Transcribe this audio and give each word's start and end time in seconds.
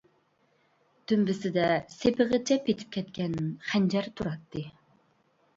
دۈمبىسىدە 1.11 1.67
سېپىغىچە 1.97 2.57
پېتىپ 2.71 2.97
كەتكەن 2.97 3.37
خەنجەر 3.69 4.09
تۇراتتى. 4.17 4.65